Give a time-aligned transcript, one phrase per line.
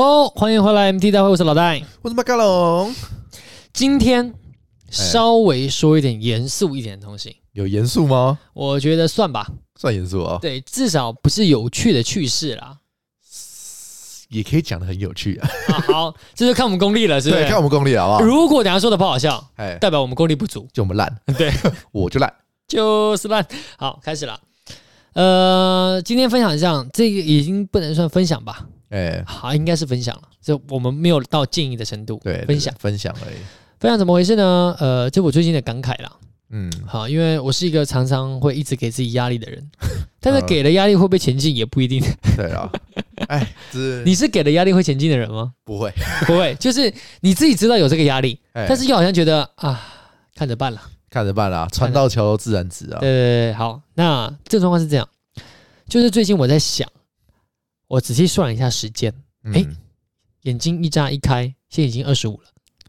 [0.00, 2.90] 哦，欢迎回来 MT 大会，我是老戴，我是马卡龙。
[3.70, 4.32] 今天
[4.88, 8.38] 稍微说一点严肃一点的东西，有严肃吗？
[8.54, 9.46] 我觉得算吧，
[9.78, 10.38] 算严肃啊。
[10.40, 12.78] 对，至少不是有趣的趣事啦，
[14.30, 15.50] 也可以讲的很有趣啊。
[15.68, 17.42] 啊好，这就看我们功力了，是不是？
[17.42, 18.20] 对，看我们功力好不好？
[18.22, 21.14] 如果等下说的不好笑，哎，代表我们功力不足，就我们烂。
[21.36, 21.52] 对，
[21.92, 22.32] 我就烂，
[22.66, 23.46] 就是烂。
[23.76, 24.40] 好，开始了。
[25.12, 28.66] 呃，今天分享一下，这个已经不能算分享吧？
[28.90, 30.22] 哎，好，应该是分享了。
[30.40, 33.36] 就我们没有到建议的程度，对，分享分享而已。
[33.78, 34.76] 分享怎么回事呢？
[34.78, 36.12] 呃，就我最近的感慨啦。
[36.50, 39.70] 嗯，好，因为我是一个常常会一直给自己压力的人，
[40.20, 42.02] 但是给了压力会不会前进也不一定。
[42.36, 42.70] 对啊，
[43.28, 43.54] 哎，
[44.04, 45.52] 你是给了压力会前进的人吗？
[45.64, 45.92] 不会，
[46.26, 49.80] 不会，就是你自己知道有这个压力，但是又好像觉得啊，
[50.34, 50.82] 看着办了。
[51.08, 52.98] 看着办啦，船到桥头自然直啊。
[53.00, 55.08] 对对对，好，那这个状况是这样，
[55.88, 56.88] 就是最近我在想，
[57.90, 59.12] 我仔细算了一下时间，
[59.52, 59.76] 哎、嗯，
[60.42, 62.48] 眼睛一眨一开，现在已经二十五了，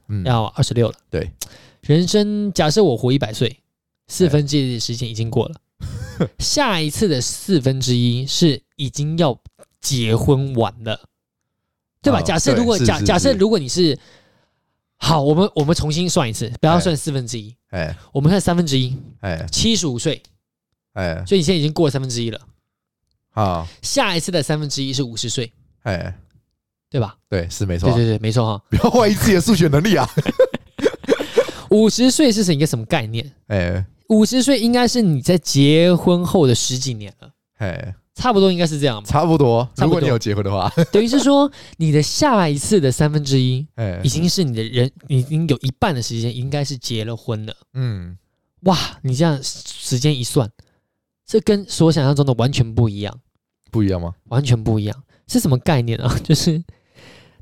[0.10, 0.96] 嗯，要二十六了。
[1.10, 1.32] 对，
[1.82, 3.64] 人生假设我活一百岁，
[4.08, 5.56] 四分之一的时间已经过了，
[6.38, 9.36] 下一次的四分之一是已经要
[9.80, 11.10] 结婚完了，
[12.00, 12.20] 对吧？
[12.20, 13.98] 哦、假设如果假假设如果你是。
[15.04, 20.22] 好，我们我们重新算一次，不要算四分之一，哎，我们看三分之一，哎，七十五岁，
[20.94, 22.40] 哎，所以你现在已经过了三分之一了，
[23.32, 25.52] 好，下一次的三分之一是五十岁，
[25.84, 26.16] 哎，
[26.90, 27.16] 对吧？
[27.30, 30.08] 对，是没错，对对对，没错哈，不要怀疑自己的数学能力啊。
[31.72, 33.32] 五十岁是一个什么概念？
[33.48, 37.96] 哎，五十岁应该是你在结婚后的十几年了，哎。
[38.14, 39.10] 差不多应该是这样吧。
[39.10, 43.66] 差不多，如果你有结婚的话，等于是说你的下一次的三分之一，
[44.04, 47.56] 已经是你的人，你已经有一半的时间应该是结了婚了。
[47.74, 48.16] 嗯，
[48.64, 50.48] 哇，你这样时间一算，
[51.26, 53.14] 这跟所想象中的完全不一样。
[53.72, 54.14] 不一样吗？
[54.30, 54.96] 完全不一样，
[55.28, 56.14] 是什么概念啊？
[56.24, 56.62] 就是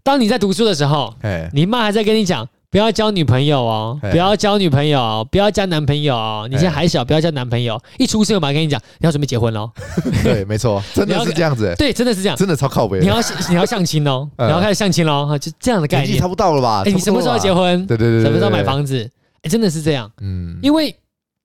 [0.03, 1.13] 当你在读书的时候，
[1.53, 2.47] 你妈还在跟你讲。
[2.71, 3.99] 不要交女朋友哦！
[4.11, 6.47] 不要交女朋友，不要交男朋友哦。
[6.47, 7.81] 你现在还小，不要交男朋友。
[7.97, 9.71] 一出生我马上跟你讲，你要准备结婚喽。
[10.23, 11.73] 对，没错， 真的是这样子。
[11.79, 12.99] 对，真的是这样，真的超靠北。
[12.99, 13.15] 你要
[13.49, 16.19] 你要相亲哦，你要开始相亲喽，就这样的概念。
[16.19, 16.83] 差不多了吧？
[16.85, 17.87] 哎，你什么时候要结婚？
[17.87, 19.09] 对对对，什么时候买房子？
[19.41, 20.11] 哎，真的是这样。
[20.21, 20.95] 嗯，因为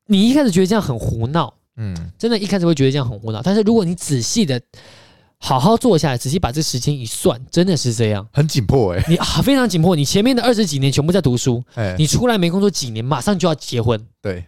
[0.08, 3.40] 你一开始觉得这样很胡闹，嗯，真的，一开始会觉得这样很无脑。
[3.42, 4.60] 但是如果你仔细的。
[5.36, 9.10] 好好坐下来，仔细把这时间一算，真的是这样，很紧迫哎、欸。
[9.10, 9.94] 你啊，非常紧迫。
[9.94, 14.00] 你前面的二十几年全部在读书，哎、你出来没工作几年，马上就要结婚。
[14.22, 14.46] 对，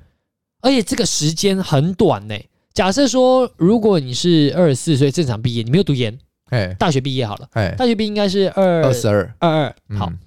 [0.63, 2.49] 而且这个时间很短呢、欸。
[2.73, 10.09] 假设说，如果你是二十四岁正常毕业，你没有读研，哎、大学毕业好了，哎、大学毕业应该是二二十二二二，好。
[10.09, 10.19] 嗯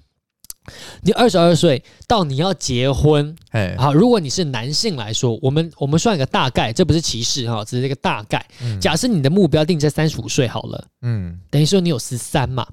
[1.02, 8.44] 你二十二岁到你要结婚，哎，好，如果你是男性来说，我们我们算一个大概，这不是歧视哈，只是一个大概。
[8.80, 12.66] 假设你的目标定在三十五岁好了，嗯，等于说你有十三嘛，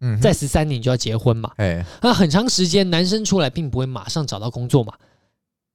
[0.00, 4.94] 嗯，在十三年就要结婚嘛，哎，那很长时间男生出来并不会马上找到工作嘛，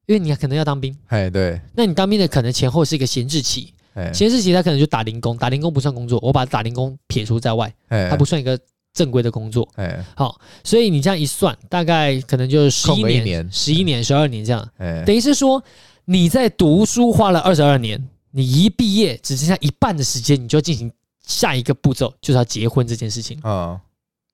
[0.07, 3.73] 因为你可能要当兵，哎，对，那你当兵的可能前后是一个闲置期，
[4.13, 7.73] 闲置期他可能就打零工，打零工不算工作，我把打零工撇除在外，
[8.09, 8.59] 他不算一个。
[8.93, 15.63] 正规的工作，哎，好，所以你这样一算，大概可能就是十一年、十一年、十二年这样，哎，等于是说
[16.05, 20.91] 你在读书花了二十二年，你一毕业只剩下一半的时间，你就要进行
[21.25, 23.39] 下一个步骤，就是要结婚这件事情。
[23.41, 23.79] 啊，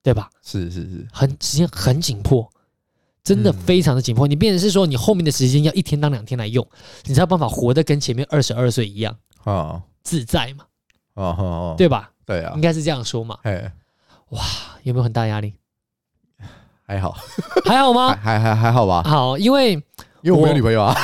[0.02, 0.30] 对吧？
[0.42, 2.50] 是是是，很时间很紧迫，
[3.22, 4.26] 真的非常的紧迫。
[4.26, 6.66] 你变成是说，你后面的时间要一天当两天来用，
[7.04, 10.64] 你才有办法活得跟前面二十二岁一样啊，自在嘛，
[11.14, 12.10] 哦对吧？
[12.24, 13.70] 对啊，应该是这样说嘛，哎。
[14.30, 14.42] 哇，
[14.82, 15.54] 有没有很大压力？
[16.86, 17.16] 还好，
[17.64, 18.14] 还好吗？
[18.22, 19.02] 还还还好吧。
[19.02, 19.72] 好，因为
[20.22, 20.94] 因为我没有女朋友啊，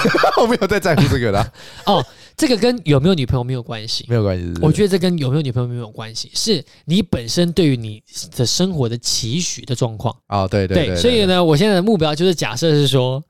[0.40, 1.52] 我 没有在在乎这个的。
[1.86, 2.04] 哦，
[2.36, 4.54] 这个跟有没有女朋友没有关系，没有关系。
[4.62, 8.00] 我觉得这跟有没有女朋友没有关系，是你本身对于你
[8.36, 10.14] 的生活的期许的状况。
[10.28, 10.96] 哦，对对对。
[10.96, 13.20] 所以呢，我现在的目标就是假设是说，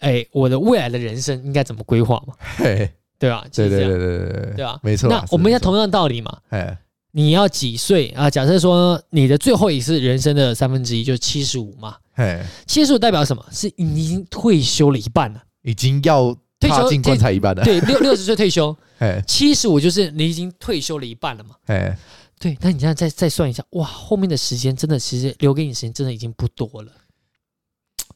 [0.00, 2.34] 哎，我的未来的人生应该怎么规划嘛？
[2.56, 3.42] 嘿，对吧？
[3.54, 4.78] 对对对对对对吧？
[4.82, 5.08] 没错。
[5.08, 6.38] 那我们要同样的道理嘛？
[6.50, 6.76] 哎。
[7.12, 8.28] 你要几岁啊？
[8.28, 11.96] 假设说你的最后一次人生的三分之一就是七十五嘛？
[12.14, 13.44] 嘿，七十五代表什么？
[13.52, 17.62] 是你已经退休了一半了，已经要踏进棺材一半了。
[17.62, 21.54] 对，六六十岁退休， 嘿，七十五就是你已经退休了一半了嘛？
[21.66, 21.94] 嘿，
[22.40, 26.90] 对，那你现在再再算一下，哇，后面的时间真的其实留给你时间真的已经不多了。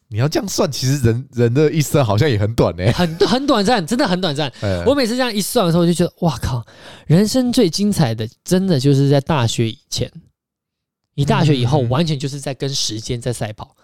[0.08, 4.52] 你要这样算，其实人人的一生好像也很短呢，很很短暂，真的很短暂。
[4.86, 6.64] 我每次这样一算的时候，我就觉得，哇靠，
[7.06, 10.10] 人生最精彩的，真的就是在大学以前，
[11.14, 13.74] 你大学以后，完全就是在跟时间在赛跑，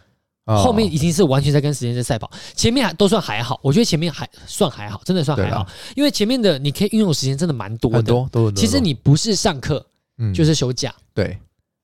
[0.46, 5.66] 后面已经是完全在跟时间在赛跑，前面还都算还好，我觉得前面还算还好，真的算还好，
[5.96, 8.52] 因为前面的你可以运用时间真的蛮多的，多多。
[8.52, 9.84] 其实你不是上课，
[10.32, 11.36] 就是休假，对。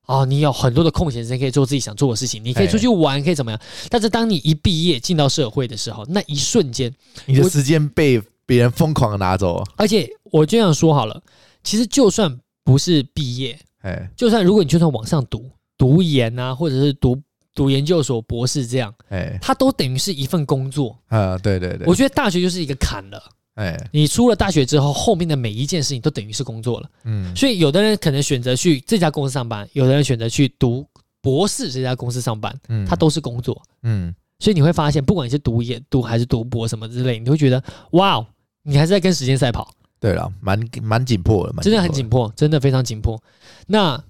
[0.09, 3.61] 哦，你有很多的空闲时间可以做自己想做的事情，你可以出去玩，可以怎么样？
[3.91, 6.91] 但是当你一毕业进到社会的时候，那一瞬间，
[7.27, 9.63] 你的时间被别人疯狂的拿走。
[9.77, 11.21] 而且我就想说好了，
[11.63, 15.47] 其实就算不是毕业，哎，就算如果你就算往上读
[15.77, 17.15] 读研啊，或者是读
[17.53, 21.37] 读研究所、博士这样，哎，它都等于是一份工作啊。
[21.37, 23.21] 对对对，我觉得大学就是一个坎了。
[23.55, 26.89] 哎，你出了大学之后，后面的每一件事情都等于是工作了。
[27.03, 30.85] 嗯，所以有的人可能选择去这家公司上班，有的人选择去读
[31.21, 33.61] 博士这家公司上班，嗯，他都是工作。
[33.83, 37.61] 嗯，所以你会发现，不管你是读研读还是读博什么之类，你会觉得
[37.91, 38.25] 哇，
[38.63, 39.69] 你还是在跟时间赛跑。
[39.99, 43.21] 对了，蛮蛮紧迫的，真的很紧迫，真的非常紧迫。
[43.67, 44.01] 那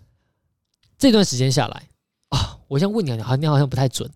[1.00, 1.84] 这段时间下来
[2.30, 4.08] 啊，我想问你，好，你好像不太准。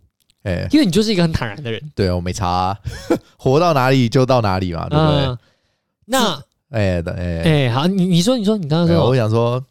[0.43, 1.81] 哎，因为你就是一个很坦然的人。
[1.95, 2.79] 对，我没差啊，
[3.37, 5.37] 活到哪里就到哪里嘛，对不对？
[6.05, 6.35] 那，
[6.69, 9.63] 哎，哎，哎，好，你你说，你说，你刚刚说，我想说，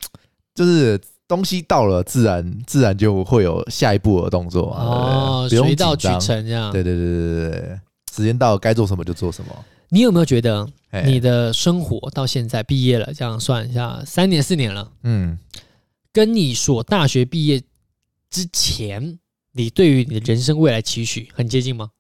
[0.55, 0.99] 就是
[1.29, 4.77] 东西到了，自然自然就会有下一步的动作嘛。
[4.83, 6.73] 哦，水到渠成这样。
[6.73, 7.81] 对对对对对，
[8.15, 9.55] 时间到了，该做什么就做什么。
[9.91, 10.67] 你有没有觉得
[11.05, 15.39] 你的生活到现在毕业了，这样算一下，三年四年了，嗯，
[16.15, 17.61] 跟你所大学毕业
[18.31, 19.19] 之前？
[19.53, 21.91] 你对于你的人生未来期许很接近吗？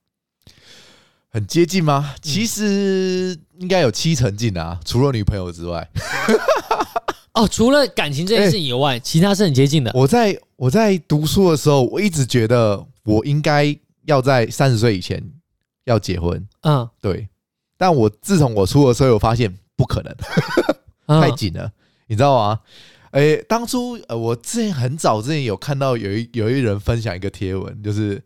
[1.28, 2.14] 很接近吗？
[2.20, 5.88] 其实应该有七成近啊，除了女朋友之外。
[7.32, 9.90] 哦，除了感情这件事以外，欸、其他是很接近的。
[9.94, 13.74] 我在我在读书的时候，我一直觉得我应该
[14.04, 15.22] 要在三十岁以前
[15.84, 16.46] 要结婚。
[16.62, 17.26] 嗯，对。
[17.78, 20.14] 但我自从我出了社会，我发现不可能，
[21.20, 21.72] 太紧了，
[22.06, 22.60] 你知道吗？
[23.12, 28.20] 哎、欸，当初呃，我之前很早之前有看到有一有一人分享一个贴文，就是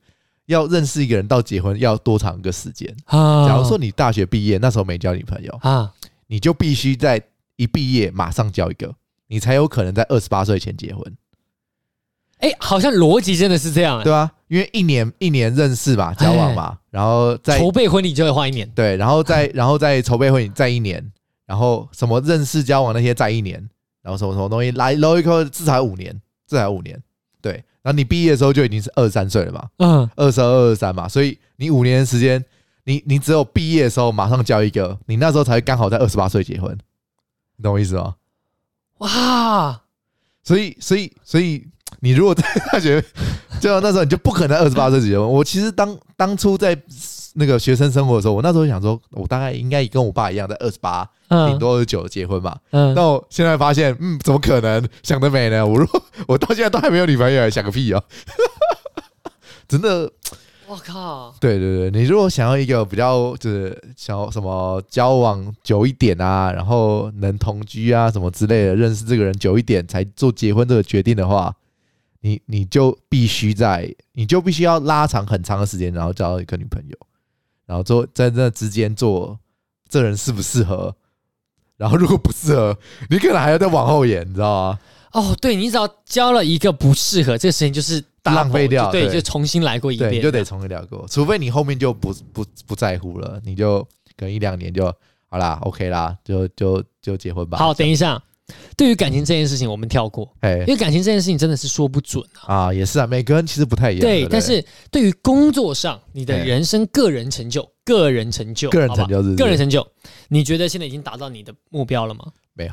[0.47, 3.49] 要认识一个人到结婚要多长一个时间啊？
[3.49, 5.93] 假如说你大学毕业那时候没交女朋友啊，
[6.29, 7.21] 你就必须在
[7.57, 8.95] 一毕业马上交一个，
[9.27, 11.05] 你才有可能在二十八岁前结婚。
[12.39, 14.31] 哎、欸，好像逻辑真的是这样、欸，对吧？
[14.47, 21.05] 因为一年一年认识嘛，交往嘛，然后再筹备婚礼就会花一年，对，然后再 然后再筹备婚礼再一年，
[21.45, 23.69] 然后什么认识交往那些再一年。
[24.07, 26.15] 然后什么什么东西来捞一个至少五年，
[26.47, 26.97] 至少五年，
[27.43, 27.55] 对。
[27.83, 32.45] 然后你毕业的时候就已经是二十三岁了嘛，嗯，二十二、二十三嘛，所以你五年的时间，
[32.85, 36.71] 你你只有毕业的时候马上交一个，你那时候才刚好在二十八岁结婚，
[37.57, 38.15] 你懂我意思吗？
[38.99, 39.83] 哇！
[40.45, 41.67] 所以所以所以
[41.99, 43.05] 你如果在大学，
[43.61, 45.29] 就那时候你就不可能二十八岁结婚。
[45.29, 46.81] 我其实当当初在。
[47.39, 52.57] 那个学生生活的时候，我那时候想说，我大概应该跟我爸一样，在二十八，顶多二十九结婚吧。
[52.71, 54.89] 嗯，但我现在发现，嗯，怎么可能？
[55.03, 55.67] 想得美呢？
[55.67, 58.03] 我如果我到现在都还没有女朋友，想个屁哦！
[59.69, 60.11] 真的，
[60.67, 61.35] 我靠！
[61.39, 71.55] 对对对，你如果想要一个比较就是想要什么交往久一点啊，然后能同居啊什么之类的，认识这个人久一点才做结婚这个决定的话，
[72.21, 76.97] 你你就必须在，你就必须要拉长很长的时间，然后交到一个女朋友。
[77.67, 79.39] 然后做在那之间做，
[79.89, 80.95] 这人适不适合？
[81.77, 82.79] 然后如果不适合，
[83.11, 84.79] 你可能还要再往后延，你知道吗？
[85.13, 91.07] 哦，对，你只要交了一个不适合，这个事情就是浪费掉，对，就重新来过一遍，你就得重新来过。
[91.09, 93.83] 除非你后面就不不不在乎了，你就
[94.17, 94.85] 可能一两年就
[95.29, 97.59] 好啦，OK 啦，就就就结婚吧。
[97.59, 98.23] 好，等一下。
[98.77, 104.01] 对于感情这件事情，我们跳过，哎，因为感情这件事情真的是说不准啊，啊，也是啊，每个人其实不太一样。
[104.03, 109.87] 对，但是对于工作上，你的人生个人成就，个人成就，个人成就，个人成就，
[110.29, 112.27] 你觉得现在已经达到你的目标了吗？
[112.55, 112.73] 没有，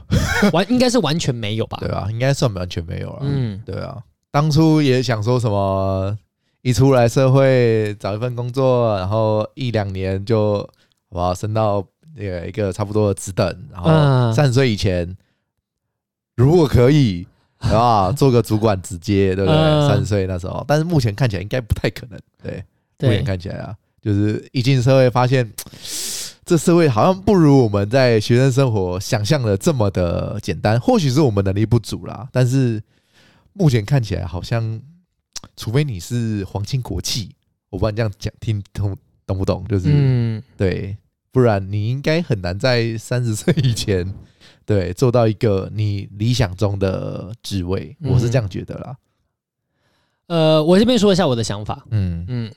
[0.51, 1.77] 完应该是完全没有吧？
[1.81, 3.19] 对啊，应该算完全没有了。
[3.21, 3.97] 嗯，对啊，
[4.29, 6.15] 当初也想说什么，
[6.61, 10.67] 一出来社会找一份工作，然后一两年就好
[11.09, 11.83] 不好升到
[12.15, 15.17] 那个一个差不多的职等，然后三十岁以前。
[16.35, 17.27] 如果可以，
[17.59, 19.87] 啊，做个主管直接，对不对？
[19.87, 22.19] 三十岁那时候，但是目前看起来应该不太可能。
[22.41, 22.63] 对，
[22.99, 25.49] 目前看起来啊，就是一进社会发现，
[26.43, 30.77] 这社会好像不如我们在学生生活想象的这么的简单。
[30.79, 32.81] 或许是我们能力不足啦，但是
[33.53, 34.81] 目前看起来好像，
[35.55, 37.29] 除非你是皇亲国戚，
[37.69, 39.65] 我不知道你这样讲听懂懂不懂？
[39.69, 40.97] 就是，嗯，对，
[41.31, 44.13] 不然你应该很难在三十岁以前。
[44.65, 48.95] 对，做到一个你理想中的职位，我是这样觉得啦。
[50.27, 51.85] 嗯、呃，我这边说一下我的想法。
[51.91, 52.51] 嗯嗯，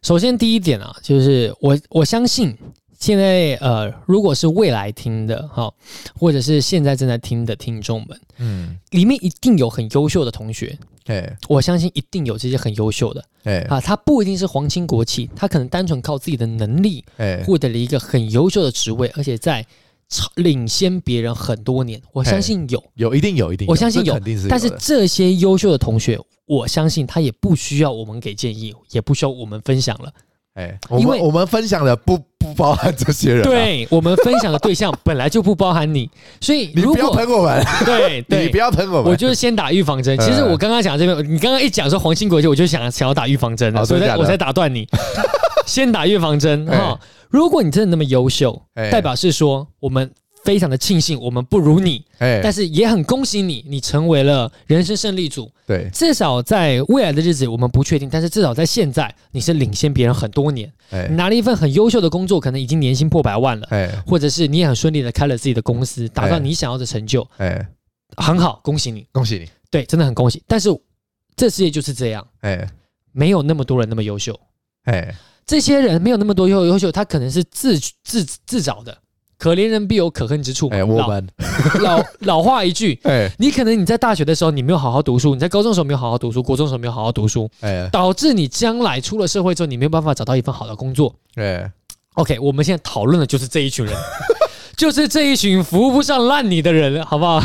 [0.00, 2.56] 首先第一点啊，就是我我相信
[2.98, 5.70] 现在呃，如果是未来听的哈，
[6.18, 10.78] 或者是现在正在听的听众们，嗯，里面一定有很优秀的同学。
[11.06, 13.24] 哎，我相信一定有这些很优秀的。
[13.44, 19.66] 哎啊，他不一定是皇亲国戚，他可能单纯靠自己的能力，哎，获得了一个很优秀的职位，而且在。
[20.36, 22.00] 领先别人很多年？
[22.12, 24.48] 我相信有，有一定有一定有，我相信有，肯定是。
[24.48, 30.10] 但是这些优秀的同学，我相信他也不需要我们给建议，也不需要我们分享了。
[30.54, 40.18] 哎，因为我们分享的不不包含这些人，对，我们分享的对象 本来就不包含你，所以你不要喷我们，对， 对你不要喷我们，我就是先打预防针。
[40.18, 44.88] 其实我刚刚讲这边，你刚刚一讲说黄兴国际，我就想想要打预防针了，所以我才打断你，
[45.66, 47.00] 先打预防针哈。
[47.28, 50.10] 如果你真的那么优秀，代表是说我们。
[50.42, 55.52] 非常的庆幸我们不如你，哎，但是也很恭喜你，你成为了人生胜利组。
[55.66, 60.72] 对，至少在未来的日子我们不确定，但是至少在现在你是领先别人很多年。
[60.92, 63.66] 哎，你拿了一份很优秀的工作，可能已经年薪破百万了。
[63.68, 67.28] 哎，或者是你也很顺利的开了自己的公司，达到你想要的成就。
[67.36, 67.68] 哎，
[68.16, 69.50] 很好，恭喜你，恭喜你。
[69.70, 70.42] 对，真的很恭喜。
[70.48, 70.70] 但是
[71.36, 72.66] 这世界就是这样，哎，
[73.12, 74.40] 没有那么多人那么优秀。
[74.84, 75.14] 哎，
[75.50, 78.96] 这些人没有那么多优优秀，他可能是自自自找的。
[79.36, 80.68] 可怜人必有可恨之处。
[80.68, 81.28] 哎，我们
[81.82, 91.12] 老老老话一句，哎，你可能你在大学的时候你没有好好读书，你在高中的时候没有好好读书，国中的时候没有好好读书，哎，导致你将来出了社会之后你没有办法找到一份好的工作。
[91.34, 91.68] 哎
[92.14, 93.92] ，OK，我们现在讨论的就是这一群人，
[94.78, 97.42] 就是这一群扶不上烂泥的人，好不好？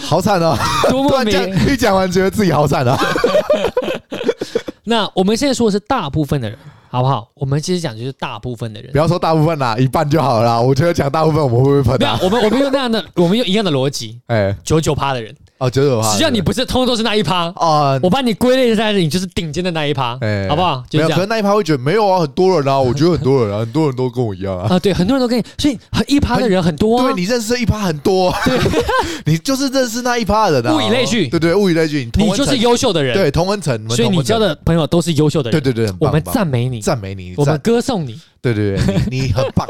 [0.00, 0.58] 好惨啊！
[0.90, 1.32] 多么美！
[1.72, 2.98] 一讲完觉得自己好惨啊。
[4.82, 6.58] 那我们现在说的是大部分的人。
[6.92, 7.26] 好不好？
[7.32, 10.60] 我们其实讲就是大部分的人，不要说大部分啦，一半就好了啦。
[10.60, 12.18] 我觉得讲大部分，我们会不会喷啊？
[12.22, 15.34] 我们我们用那样的，我们用一样的逻辑， 哎，九九趴的人。
[15.62, 17.96] 哦，九九趴，只要你不是，通通都是那一趴啊。
[18.02, 20.82] 我把你归类在你就是顶尖的那一趴，好不好？
[20.90, 24.66] 没有，可能那一趴会觉得没有啊，很多人啊，我觉得很多人啊，很多人都跟我一样啊。
[24.68, 25.78] 啊，对，很多人都跟你，所以
[26.08, 27.04] 一趴的人很多啊。
[27.04, 28.58] 对，你认识的一趴很多，对，
[29.32, 30.76] 你就是认识那一趴的人。
[30.76, 35.62] 物以类聚，对对，物以类聚，你就是优秀的人，对，同温层，所以你交的朋友都是优秀的人。
[35.62, 38.18] 对对对，我们赞美你，赞美你，我们歌颂你。
[38.42, 39.64] 对对对，你你很棒，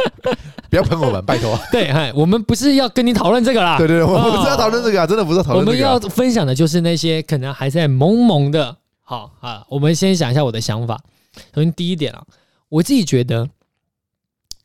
[0.68, 1.58] 不要喷我们，拜托。
[1.72, 3.78] 对，嗨，我们不是要跟你讨论这个啦。
[3.78, 5.78] 对对对，我们不是要讨论这个啊，真的不是讨论这个。
[5.78, 8.76] 我们要分享的就是那些可能还在懵懵的。
[9.00, 11.00] 好啊，我们先想一下我的想法。
[11.54, 12.22] 首先第一点啊，
[12.68, 13.48] 我自己觉得，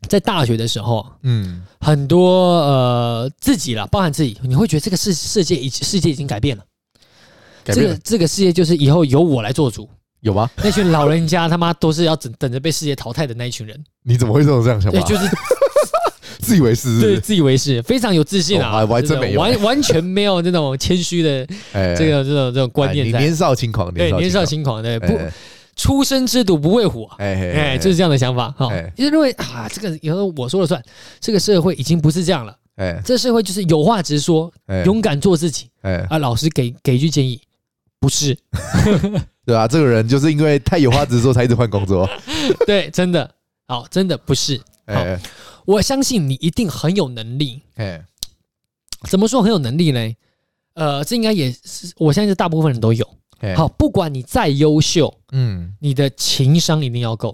[0.10, 6.63] 在大学的时候，嗯，很多呃自己啦，包含自己，你会觉得这个世世界已世界已经改变了，
[7.63, 7.94] 改变了。
[7.94, 9.89] 这个这个世界就是以后由我来做主。
[10.22, 10.50] 有吗？
[10.58, 13.82] 那群老人家他妈都是要等等着被世界淘汰的那一群人。
[14.04, 15.00] 你怎么会这种这样想法？
[15.00, 15.30] 对，就是
[16.40, 18.86] 自以为是，对，自以为是，非常有自信啊！
[18.86, 21.46] 我还真没有，完完全没有那种谦虚的
[21.96, 23.06] 这个这种这种观念。
[23.06, 25.20] 你年少轻狂，对，年少轻狂，对，不
[25.76, 28.50] 初生之犊不畏虎，哎哎，就是这样的想法。
[28.52, 30.82] 哈，就是认为啊，这个以后我说了算，
[31.20, 32.56] 这个社会已经不是这样了。
[32.78, 34.52] 哎，这社会就是有话直说，
[34.86, 35.70] 勇敢做自己。
[35.82, 37.40] 哎啊，老师给给一句建议，
[38.00, 38.38] 不是。
[39.48, 42.06] 对啊，这个人就是因为太有话直说，才一直换工作。
[42.68, 43.34] 对，真的，
[43.66, 44.62] 好，真的不是。
[44.88, 45.18] 哎，
[45.63, 47.62] 我相信你一定很有能力。
[47.75, 48.06] 哎，
[49.10, 50.13] 怎么说很有能力呢？
[50.74, 53.08] 呃，这应该也是，我相信大部分人都有。
[53.56, 57.34] 好，不管你再优秀，嗯，你的情商一定要够。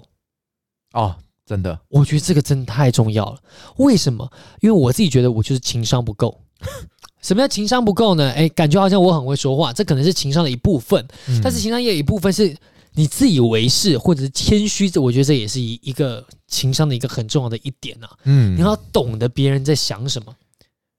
[0.92, 3.40] 哦，真的，我觉得这个真的太重要了。
[3.78, 4.30] 为什么？
[4.60, 6.40] 因为我自己觉得我就是情商不够。
[7.24, 8.30] 什么叫情商不够呢？
[8.32, 12.54] 哎，感觉好像我很会说话，这可能是情商的一部分，嗯、但是情商也有一部分是
[12.92, 18.10] 你自以为是或者是谦虚，这我觉得这也是一一个情商的一个很重要的一点啊。
[18.24, 20.34] 嗯，你要懂得别人在想什么，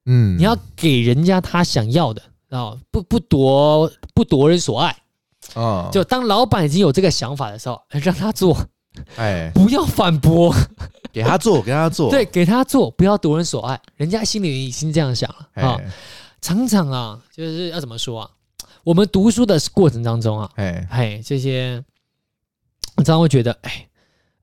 [0.07, 4.89] 嗯，你要给人家他想要的啊，不不夺不夺人所爱
[5.53, 5.61] 啊。
[5.61, 8.57] 哦、就当老板已经有这个想法的时候，让他做，
[9.15, 10.51] 哎，不要反驳。
[11.15, 13.79] 给他做，给他做，对，给他做，不要夺人所爱。
[13.95, 15.79] 人家心里已经这样想了啊。
[16.41, 18.29] 常常啊，就是要怎么说啊？
[18.83, 21.81] 我们读书的过程当中啊，哎哎，这些
[22.97, 23.87] 我常常会觉得，哎，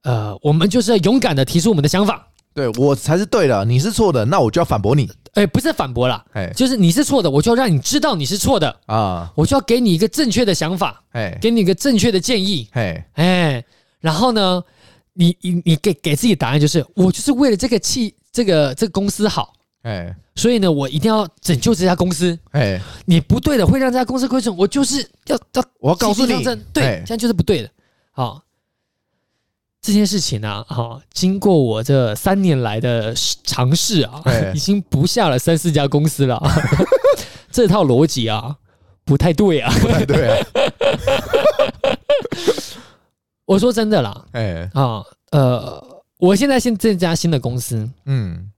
[0.04, 2.26] 呃，我们就是要勇敢的提出我们的想法。
[2.54, 5.10] 对，我才是对的，你是错的，那我就要反驳你。
[5.34, 13.64] 哎，不是反驳啦，哎，就是你是错的，我就要让你知道你是错的啊，我就要给你一个正确的想法，哎，给你一个正确的建议，哎哎，
[14.00, 14.64] 然后呢？
[15.14, 19.52] 你你你给给自己答案就是我就是为了这个气这个这个公司好，
[19.82, 26.42] 哎，所以呢，我一定要拯救这家公司，哎，你不对的会让这家公司亏损，我就是要要我要告诉你，
[26.72, 27.70] 对，这样就是不对的。
[28.12, 28.42] 好，
[29.82, 33.14] 这件事情呢，哈，经过我这三年来的
[33.44, 34.22] 尝试啊，
[34.54, 36.40] 已经不下了三四家公司了，
[37.52, 38.56] 这套逻辑啊
[39.04, 40.46] 不太对啊，不太对啊。
[43.46, 45.84] 我说真的啦，哎啊，呃，
[46.18, 48.48] 我现在新这家新的公司，嗯，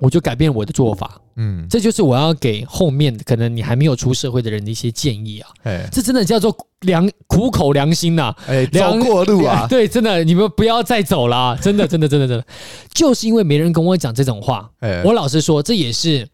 [0.00, 1.20] 我就改变我的做法。
[1.40, 5.48] 嗯，这就是我要给后面可能你还没有出社会的人的一些建议啊。
[5.62, 8.34] 哎，这真的叫做良苦口良心呐。
[8.46, 12.44] 哎，走过路啊， 对，真的，你们不要再走了，真的，真的，真的，真的，
[12.92, 14.68] 就是因为没人跟我讲这种话。
[14.80, 16.28] 哎，我老实说，这也是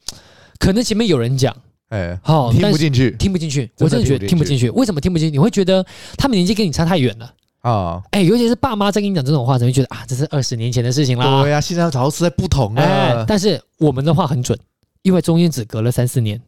[0.58, 1.54] 可能前面有人讲。
[1.90, 4.70] 哎，好，听不进去，听不进去，我真的觉得听不进去。
[4.70, 5.32] 为什么听不进去？
[5.32, 5.84] 你会觉得
[6.16, 7.30] 他们年纪跟你差太远了
[7.64, 8.02] 啊！
[8.11, 11.42] 哎，尤其是爸妈在跟你讲这种话，你会觉得啊，这是二十年前的事情啦。
[11.42, 13.25] 对呀，现在早就实在不同了。
[13.26, 14.59] 但是我们的话很准，
[15.00, 16.38] 因为中间只隔了三四年，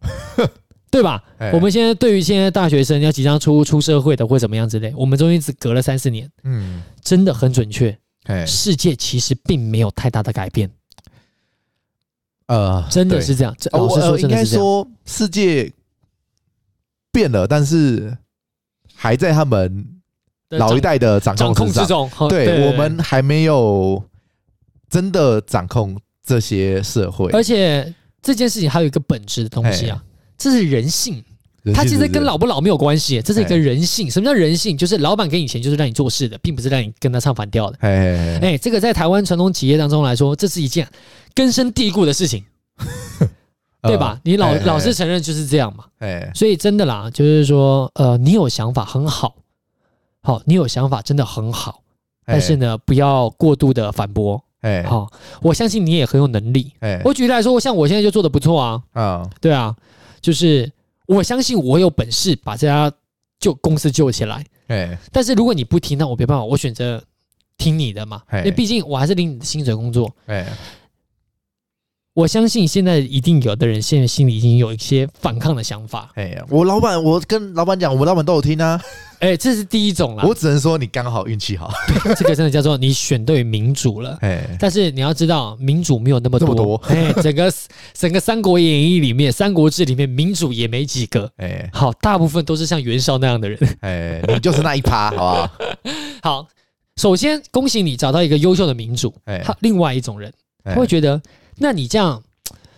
[0.91, 1.25] 对吧？
[1.55, 7.99] 我们现在对于现在大学生要即将出出社会的或怎么样之类，我们中间只隔了三四年，嗯，真的很准确。
[8.25, 10.71] 哎，世界其实并没有太大的改变。
[12.49, 13.57] 呃，真的是这样。
[13.73, 15.73] 老实说，应该说世界
[17.11, 18.15] 变了，但是
[18.95, 19.87] 还在他们
[20.51, 22.11] 老一代的掌控之中。
[22.29, 24.03] 对，我们还没有
[24.89, 27.31] 真的掌控这些社会。
[27.33, 30.03] 而且这件事情还有一个本质的东西啊，
[30.37, 31.23] 这是人性。
[31.75, 34.09] 它其实跟老不老没有关系，这是一个人性。
[34.09, 34.79] 什么叫人性？
[34.79, 37.79] 就是老板给你钱就是让你做事的，并不是让你跟他唱反调的。
[37.81, 40.87] 哎，这个在台湾传统企业当中来说，这是一件。
[41.35, 42.45] 根深蒂固的事情，
[43.83, 44.21] 对吧？
[44.23, 45.87] 你老老是承认就是这样嘛。
[45.99, 49.35] 哎，所以真的啦，就是说，呃，你有想法很好，
[50.27, 51.83] 好，你有想法真的很好，
[52.25, 54.43] 但是呢，不要过度的反驳。
[54.63, 55.09] 哎，好，
[55.41, 56.73] 我相信你也很有能力。
[56.81, 58.83] 哎，我举例来说，像我现在就做的不错啊。
[58.91, 59.73] 啊，对啊，
[60.21, 60.69] 就是
[61.07, 62.93] 我相信我有本事把这家
[63.39, 64.45] 救公司救起来。
[64.67, 67.01] 哎，但是如果你不听，那我没办法，我选择
[67.57, 68.21] 听你的嘛。
[68.33, 70.11] 因为毕竟我还是领你的薪水工作。
[70.27, 70.45] 哎。
[72.17, 76.11] 我相信现在一定有的人现在心里已经有一些反抗的想法。
[76.15, 78.81] 哎呀，我老板，我跟老板讲，我们老板都有听啊。
[79.21, 80.25] 哎，这是第一种啦。
[80.27, 81.71] 我只能说你刚好运气好。
[82.17, 84.17] 这个真的叫做你选对民主了。
[84.23, 86.77] 哎，但是你要知道，民主没有那么多。
[86.89, 87.53] 哎，整个
[87.93, 91.31] 整个《三国演义》里面，《三国志》里面，民主也没几个。
[91.37, 93.59] 哎，好，大部分都是像袁绍那样的人。
[93.81, 95.51] 哎，你就是那一趴，好不好？
[96.23, 96.49] 好，
[96.97, 99.13] 首先恭喜你找到一个优秀的民主。
[99.27, 100.33] 哎，他另外一种人，
[100.65, 101.21] 他会觉得。
[101.59, 102.23] 那你这样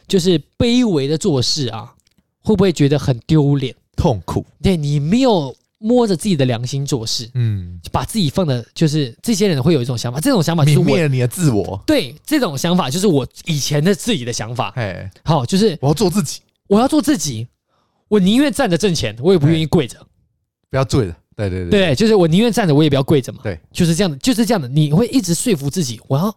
[0.07, 1.93] 就是卑微的做事啊，
[2.41, 4.45] 会不会觉得很丢脸、痛苦？
[4.63, 11.83] 对，你没有摸着自己的良心做事，嗯，把自己放的，就是这些人会有一种想法，这种想法就是泯灭了你的自我。
[11.87, 14.73] 对，这种想法就是我以前的自己的想法。
[14.77, 17.47] 哎，好，就是我要做自己，我要做自己，
[18.09, 19.99] 我宁愿站着挣钱，我也不愿意跪着。
[20.71, 23.41] 不要跪着，对对对，对，就是我宁愿站着，我也不要跪着嘛。
[23.43, 26.35] 对，就是这样的，就是这样的，你会一直说服自己，我要。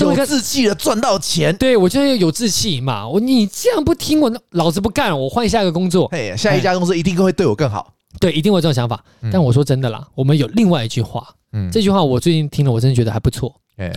[0.00, 3.06] 有志气的赚到钱，对，我就是有志气嘛。
[3.06, 6.08] 我你这样不听我，老子不干，我换下一个工作。
[6.08, 7.94] 嘿，下一家公司一定会对我更好。
[8.18, 9.04] 对，一定会有这种想法。
[9.30, 13.60] 但我说真的啦，我们有另外一句话，嗯，这句话我最近听了，我真的觉得还不错。
[13.76, 13.92] 哎，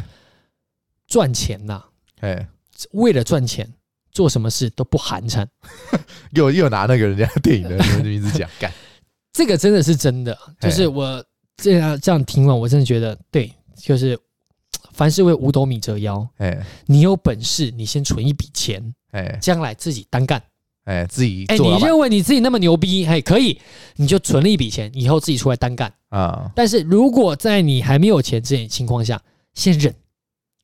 [1.08, 1.82] 赚钱呐，
[2.20, 2.48] 哎，
[2.92, 3.72] 为了赚钱，
[4.12, 5.46] 做什么事都不寒碜。
[6.34, 8.72] 又又拿那个人家电影的名字讲 干，
[9.34, 10.38] 这个真的是真的。
[10.60, 11.24] 就是我
[11.58, 14.20] 这样这样听完，我真的觉得对，就是。
[14.98, 20.42] 凡事为五斗米折腰，哎，你有本事，你先存一笔钱，哎，将来自己单干，
[20.86, 23.62] 哎，自己，哎，你认为你自己那么牛逼，哎，可以，
[23.98, 25.94] 你就存了一笔钱，以后自己出来单干。
[26.10, 26.52] 啊。
[26.56, 29.22] 但是如果在你还没有钱这种情况下，
[29.54, 29.94] 先忍，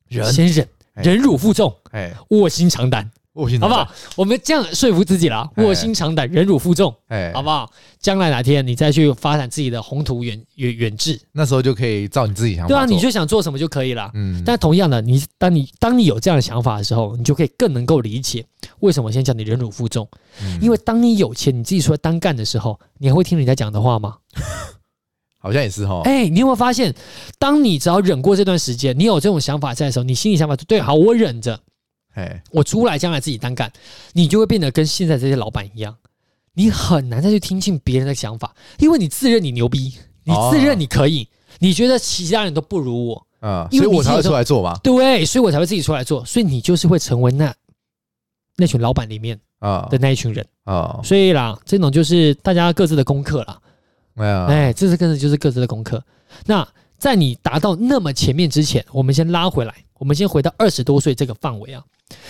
[0.07, 3.11] 忍，先忍，忍辱负重，哎，卧薪尝胆。
[3.35, 3.91] 好不好？
[4.15, 7.67] 我们这样说服自己了，卧薪尝胆，忍辱负重，哎，好不好？
[7.99, 12.67] 将来哪天你再去发展自己的宏图远远远志，那时候就可以照你自己想法。
[12.67, 14.11] 对啊，你就想做什么就可以了。
[14.13, 18.45] 嗯，但同样的，你当你当你有这样的想法的时候，你就可以更能够理解
[18.81, 20.07] 为什么我先叫你忍辱负重。
[20.61, 24.17] 因为当你有钱，你自己出来单干的时候，你还会听人家讲的话吗？
[25.41, 26.01] 好像也是哈。
[26.05, 26.93] 哎，你有没有发现，
[27.39, 31.59] 当你只要忍过这段时间，你有这种想法在的时候，你心里想法就对，好，我忍着。
[32.13, 33.71] 哎，我出来将来自己单干，
[34.13, 35.95] 你就会变得跟现在这些老板一样，
[36.53, 41.27] 你很难再去听进别人的想法，因为你自认你牛逼，你自认你可以，
[41.59, 44.77] 你觉得其他人都不如我啊，所以我才会出来做嘛。
[44.83, 47.53] 对，所以我才会自己出来做，所以你就是会成为那
[48.57, 50.99] 那群老板里面啊的那一群人啊。
[51.03, 53.59] 所以啦，这种就是大家各自的功课啦。
[54.47, 56.03] 哎，这是各自就是各自的功课。
[56.45, 56.67] 那
[56.99, 61.83] 在你达到那么前面之前，我们先拉回来，我们先回到二十多岁这个范围啊。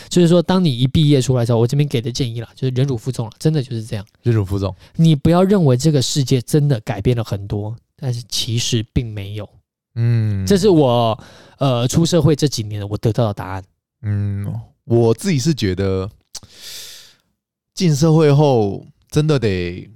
[0.10, 4.06] 就是说，当你一毕业出来之后，我这边给的建议啦，就是忍辱负重了，真的就是这样。
[4.22, 9.50] 忍辱负重，你不要认为这个世界真的改变了很多，但是其实并没有。
[9.96, 11.20] 嗯，这是我
[11.58, 13.64] 呃出社会这几年我得到的答案。
[14.02, 16.10] 嗯，我自己是觉得
[17.74, 19.90] 进社会后真的得，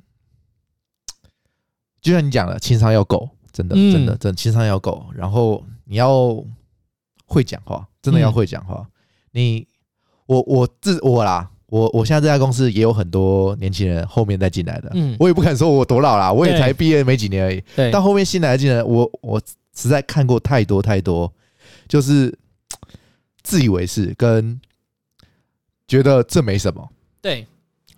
[2.02, 6.44] 就像你讲的，情商要够，真的，真的，真的情商要够，然后你要
[7.26, 8.76] 会讲话，真的要会讲话。
[8.78, 8.92] 嗯、
[9.38, 9.66] 你。
[10.30, 19.42] 我我自我啦，我我现在这家公司也有很多年轻人后面再进来的，嗯，我也不敢说我多老啦，我也才毕业没几年而已，对，到后面新来的进来，我我
[19.74, 21.32] 实在看过太多太多，
[21.88, 22.38] 就是
[23.42, 24.60] 自以为是跟
[25.88, 26.86] 觉得这没什么，
[27.22, 27.48] 对，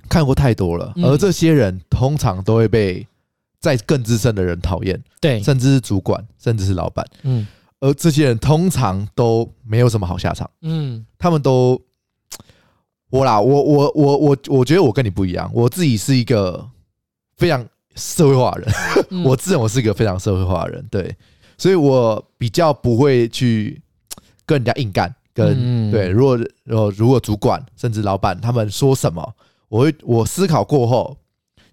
[0.08, 3.08] 看过太多了，而这些人通常都会被
[3.60, 7.47] 在更资深的人讨厌，对，甚至是主管，甚至是老板，嗯。
[7.82, 10.50] 而这些人通常都没有什么好下场。
[10.62, 11.82] 嗯，他们都
[13.10, 16.70] 我啦，我我我我我觉得我跟你不一样，我自己是一个
[17.38, 17.65] 非常
[17.96, 18.74] 社会化的人，
[19.12, 21.15] 嗯、 我自认我是一个非常社会化的人，对，
[21.58, 23.82] 所以我比较不会去
[24.46, 29.36] 跟人家硬干，跟对，如果呃如果主管甚至老板他们说什么，
[29.70, 31.18] 我会我思考过后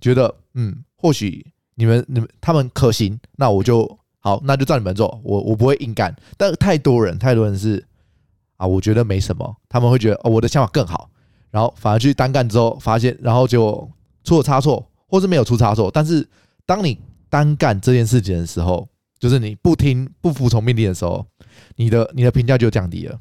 [0.01, 3.99] 觉得嗯，或许你们你们他们可行，那我就。
[4.27, 6.13] 好，那就照你们做，我我不会硬干。
[6.37, 7.87] 但太多人，太多人是
[8.57, 11.09] 啊，我觉得没什么，他们会觉得哦，我的想法更好，
[11.53, 13.89] 然后反而去单干之后发现，然后就
[14.25, 15.89] 出了差错，或是没有出差错。
[15.95, 16.29] 但是
[16.65, 18.89] 当你单干这件事情的时候，
[19.21, 21.25] 就是你不听不服从命令的时候，
[21.77, 23.17] 你的你的评价就降低了。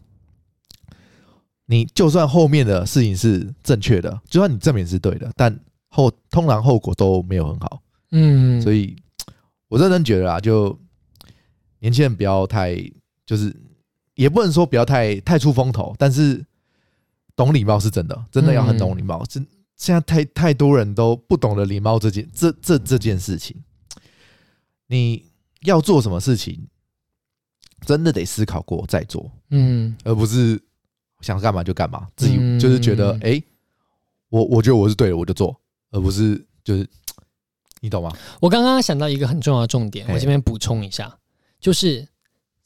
[1.68, 5.56] 你就算后面的事情是正确的，就算你证明是对的，但
[5.89, 7.80] 后通常后果都没有很好。
[8.10, 8.96] 嗯，所以
[9.68, 10.76] 我认真觉得啊，就。
[11.86, 12.76] 年轻人不要太，
[13.28, 13.56] 就是
[14.15, 16.43] 也不能说不要太太出风头，但是
[17.36, 19.24] 懂礼貌是真的，真的要很懂礼貌。
[19.30, 19.45] 这、嗯、
[19.78, 23.56] 现在太太多人都不懂得礼貌这件这这这件事情，
[24.88, 25.24] 你
[25.62, 26.67] 要做什么事情，
[27.82, 30.60] 真的得思考过再做，嗯，而不是
[31.21, 33.43] 想干嘛就干嘛，自己就是觉得哎、欸，
[34.30, 35.56] 我我觉得我是对的，我就做，
[35.91, 36.89] 而不是就是
[37.80, 38.12] 你懂吗？
[38.39, 41.15] 我刚刚想到一个很重要的重点，我这边补充一下。
[41.65, 42.08] 就是，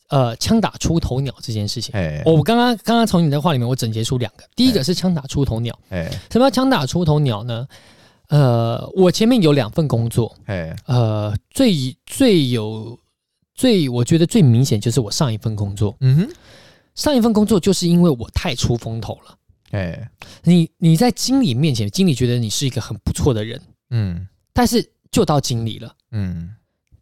[0.09, 1.95] 呃，枪打出头鸟这件事情。
[1.95, 4.43] 哎，我刚刚刚刚从你的话里面，我总结出两个。
[4.57, 5.79] 第一个是枪打出头鸟。
[5.87, 7.65] 哎，什么叫枪打出头鸟呢？
[8.27, 10.35] 呃，我前面有两份工作。
[10.47, 12.99] 哎，呃，最最有
[13.55, 15.95] 最，我觉得最明显就是我上一份工作。
[16.01, 16.29] 嗯哼，
[16.93, 19.37] 上一份工作就是因为我太出风头了。
[19.71, 20.11] 哎，
[20.43, 23.61] 你你在经理面前，经理觉得你是一个很不错的人。
[23.91, 25.95] 嗯，但是就到经理了。
[26.11, 26.53] 嗯。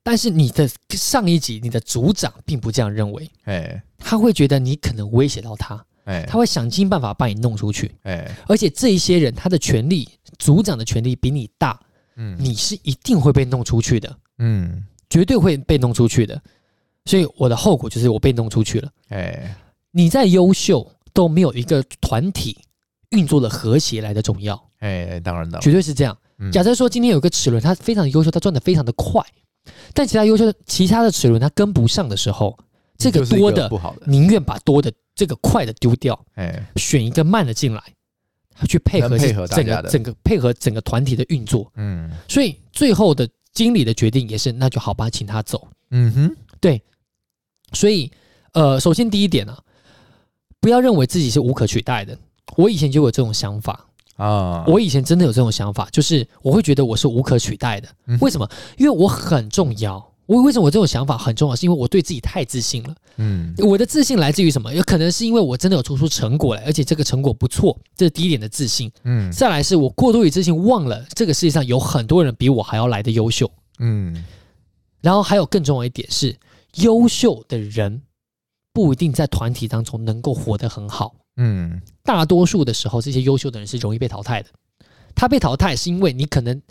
[0.08, 10.08] 但是你的上一级，你的组长并不这样认为，哎，他会觉得你可能威胁到他，哎，他会想尽办法把你弄出去，哎，而且这一些人他的权力，
[10.40, 11.78] 组长的权力比你大，
[12.16, 16.42] 嗯，你是一定会被弄出去的，嗯，绝对会被弄出去的，
[17.04, 19.58] 所以我的后果就是我被弄出去了，哎，
[19.92, 22.58] 你再优秀都没有一个团体
[23.10, 26.18] 运作的和谐来的重要，哎，当然的，绝对是这样。
[26.50, 29.22] 假设说今天有个齿轮，他非常优秀，他转的非常的快。
[29.94, 32.58] 但其他优秀的其他的齿轮它跟不上的时候，
[32.98, 33.70] 这个多的
[34.06, 37.82] 宁愿把多的这个快的丢掉，哎，选一个慢的进来，
[38.68, 46.82] 去配合配合整个整个配合整个团体的运作，嗯，所以最后的经理的决定也是那就好吧，请他走，嗯哼，对，
[47.74, 48.12] 所以
[48.54, 49.58] 呃，首先第一点呢，
[50.60, 52.18] 不要认为自己是无可取代的，
[52.56, 53.87] 我以前就有这种想法。
[54.18, 54.64] 啊！
[54.68, 57.88] 我以前真的有这种想法，就是我会觉得我是无可取代的。
[58.20, 58.50] 为什么？
[58.78, 60.06] 因为我很重要。
[60.26, 61.56] 我为什么我这种想法很重要？
[61.56, 62.94] 是因为我对自己太自信了。
[63.16, 64.74] 嗯，我的自信来自于什么？
[64.74, 68.92] 有可能是因为我真的有做出成果来，而且这个成果不错，这是第一点的自信。
[69.06, 73.50] 嗯，再来是我过度于自信，忘了这个世界上有很多人比我还要来的优秀。
[73.80, 74.26] 嗯，
[75.00, 76.36] 然后还有更重要一点是，
[76.76, 78.02] 优秀的人
[78.74, 81.16] 不一定在团体当中能够活得很好。
[81.38, 84.50] 嗯，大多数的时候，这些优秀的人是容易被淘汰的。
[85.16, 86.62] 他被淘汰是因为你可能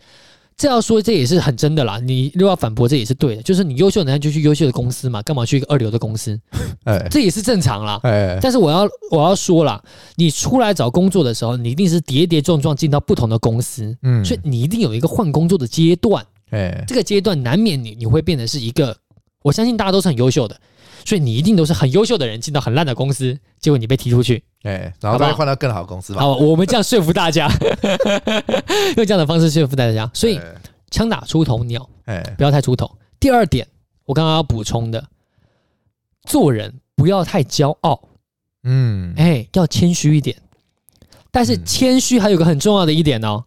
[0.56, 1.98] 这样说，这也是很真的啦。
[1.98, 3.42] 你如果要反驳，这也是对的。
[3.42, 6.38] 就是你优秀的人就去优秀的公司嘛，干嘛去一个二流的公司？
[6.84, 8.00] 哎，这也是正常啦。
[8.04, 9.82] 哎，但是我要我要说啦，
[10.14, 13.96] 你出来找工作的时候，你一定是跌跌撞撞进到不同的公司。
[14.02, 16.24] 嗯，所以你一定有一个换工作的阶段。
[16.50, 18.96] 哎，这个阶段难免你你会变得是一个，
[19.42, 20.56] 我相信大家都是很优秀的。
[21.06, 26.20] 所以你一定都是很优秀的人，进到很烂的公司，结果你被踢出去，哎，然后再换到更好的公司吧。
[26.20, 27.48] 好，我们这样说服大家，
[28.98, 30.10] 用这样的方式说服大家。
[30.12, 30.40] 所以
[30.90, 32.90] 枪打出头鸟，哎，不要太出头。
[33.20, 33.68] 第二点，
[34.04, 35.06] 我刚刚要补充的，
[36.24, 38.08] 做人不要太骄傲，
[38.64, 40.36] 嗯，哎，要谦虚一点。
[41.30, 43.44] 但是谦虚还有个很重要的一点哦，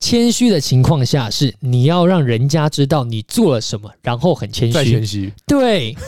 [0.00, 5.96] 谦虚的情况下是你要让人家知道你做了什么，然后很谦虚，谦虚，对。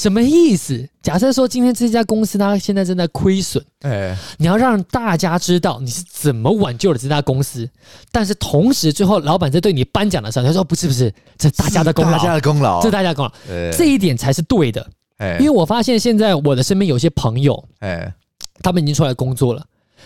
[0.00, 0.88] 什么意思？
[1.02, 7.68] 假设说今天这家公司它现在正在亏损，哎，你要让大家知道你是怎么挽救了这家公司，
[8.10, 13.32] 但是同时最后老板在对你颁奖的时候，他说不是不是，这大家的功劳，大家的功劳，这大家的功劳，
[13.76, 14.88] 这一点才是对的。
[15.18, 18.10] 哎，因为我发现现在我的身边有些朋友，哎，
[18.62, 19.62] 他们已经出来工作了，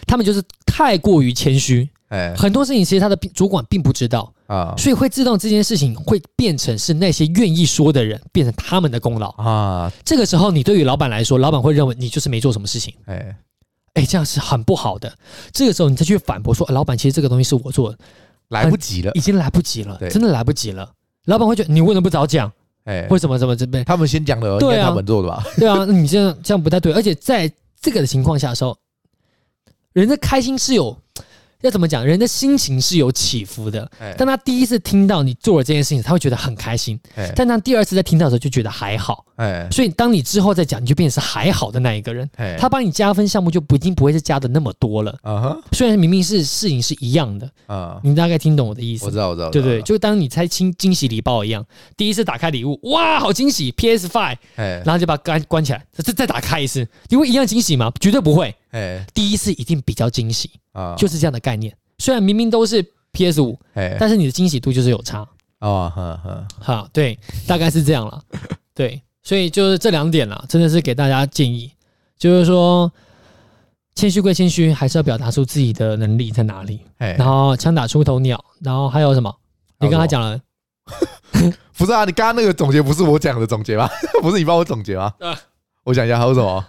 [0.09, 1.89] 他们就是太过于谦虚。
[2.15, 9.93] 哎，很多事情其实他的主管并不知道啊，所以会自动这件事情会变成是那些愿意说的人变成他们的功劳啊。
[10.05, 12.95] 这个时候，你对于老板来说，老板会认为你就是没做什么事情。
[13.07, 13.37] 哎，
[13.95, 15.13] 哎，这样是很不好的。
[15.53, 17.99] 这个时候，你再去反驳说，老板其实这个东西是我做的，
[18.51, 20.89] 来不及了，已经来不及了，真的来不及了。
[21.25, 22.53] 老板会觉得你为什么不早讲？
[22.85, 23.37] 哎，为什么？
[23.37, 23.85] 怎么这边？
[23.85, 25.43] 他们先讲的，对啊，他们做的吧？
[25.57, 26.93] 对啊， 你这样这样不太对。
[26.93, 27.51] 而且在
[27.81, 28.77] 这个的情况下的时候，
[29.95, 30.97] 人的开心是有。
[31.65, 32.05] 要怎么讲？
[32.05, 33.91] 人的心情是有起伏的。
[34.19, 37.01] 当他第一次听到你做了这件事情，他会觉得很开心。
[37.35, 39.25] 但他第二次再听到的时候，就觉得还好。
[39.71, 42.29] 所以当你之后再讲，你就变成是还好的那一个人。
[42.59, 45.17] 他帮你加分项目就不一定不会是加的那么多了。
[45.23, 48.01] 啊虽然明明是事情是一样的啊。
[48.03, 49.07] 你大概听懂我的意思？
[49.07, 49.51] 我知道，我知道。
[49.51, 51.65] 对对，就当你猜惊惊喜礼包一样，
[51.97, 57.93] 第一次打开礼物，哇，好惊喜！PS Five，然后就把它关关起来，再再打开一次，你会一样惊喜吗？
[58.01, 58.55] 绝对不会。
[59.13, 60.51] 第一次一定比较惊喜。
[60.73, 61.73] 啊，就是这样的概念。
[61.99, 63.59] 虽然明明都是 PS 五，
[63.99, 65.27] 但是你的惊喜度就是有差。
[65.61, 67.17] 哦，呵呵，好，对，
[67.47, 68.21] 大概是这样了。
[68.75, 71.73] 对，所以就是这两点了，真的是给大家建议，
[72.17, 72.93] 就是说，
[73.95, 76.81] 谦虚归谦虚，还是要表达出自己的能力在哪里。
[76.99, 79.35] 哎然后枪打出头鸟，然后还有什么？
[79.81, 80.41] 你刚才讲了，
[81.77, 82.05] 不是啊？
[82.05, 83.89] 你刚刚那个总结不是我讲的总结吗？
[84.23, 85.15] 不是你帮我总结吗？
[85.21, 85.37] 啊，
[85.85, 86.67] 我想一下还有什么？